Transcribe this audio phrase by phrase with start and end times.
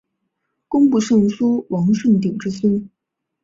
[0.67, 2.89] 工部尚书王舜鼎之孙。